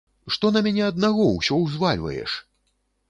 [0.35, 2.31] Што на мяне аднаго ўсё ўзвальваеш?